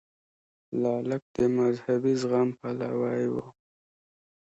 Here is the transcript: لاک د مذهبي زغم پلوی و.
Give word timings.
لاک 1.07 1.23
د 1.35 1.37
مذهبي 1.57 2.13
زغم 2.21 2.49
پلوی 2.59 3.23
و. 3.33 3.35